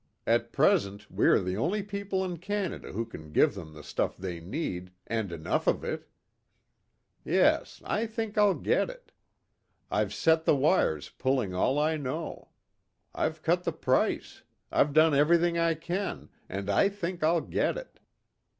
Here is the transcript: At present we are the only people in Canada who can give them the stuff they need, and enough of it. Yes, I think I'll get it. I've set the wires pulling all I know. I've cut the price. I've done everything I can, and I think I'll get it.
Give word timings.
At 0.25 0.51
present 0.51 1.11
we 1.11 1.27
are 1.27 1.37
the 1.39 1.55
only 1.57 1.83
people 1.83 2.25
in 2.25 2.37
Canada 2.37 2.91
who 2.91 3.05
can 3.05 3.31
give 3.31 3.53
them 3.53 3.75
the 3.75 3.83
stuff 3.83 4.17
they 4.17 4.39
need, 4.39 4.89
and 5.05 5.31
enough 5.31 5.67
of 5.67 5.83
it. 5.83 6.09
Yes, 7.23 7.83
I 7.85 8.07
think 8.07 8.35
I'll 8.35 8.55
get 8.55 8.89
it. 8.89 9.11
I've 9.91 10.11
set 10.11 10.45
the 10.45 10.55
wires 10.55 11.09
pulling 11.09 11.53
all 11.53 11.77
I 11.77 11.97
know. 11.97 12.49
I've 13.13 13.43
cut 13.43 13.63
the 13.63 13.71
price. 13.71 14.41
I've 14.71 14.91
done 14.93 15.13
everything 15.13 15.59
I 15.59 15.75
can, 15.75 16.29
and 16.49 16.67
I 16.67 16.89
think 16.89 17.21
I'll 17.23 17.39
get 17.41 17.77
it. 17.77 17.99